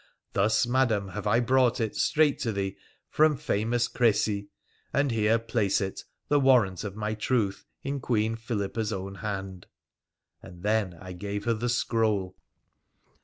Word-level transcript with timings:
Thus, 0.33 0.65
Madam, 0.65 1.09
have 1.09 1.27
I 1.27 1.39
brought 1.39 1.79
it 1.79 1.95
straight 1.95 2.39
to 2.39 2.51
thee 2.51 2.75
from 3.07 3.37
famous 3.37 3.87
Crecy, 3.87 4.47
and 4.91 5.11
here 5.11 5.37
place 5.37 5.79
it, 5.79 6.05
the 6.27 6.39
warrant 6.39 6.83
of 6.83 6.95
my 6.95 7.13
truth, 7.13 7.67
in 7.83 7.99
Queen 7.99 8.35
Philippa's 8.35 8.91
own 8.91 9.13
hand.' 9.21 9.67
And 10.41 10.63
then 10.63 10.97
I 10.99 11.13
gave 11.13 11.45
her 11.45 11.53
the 11.53 11.69
scroll. 11.69 12.35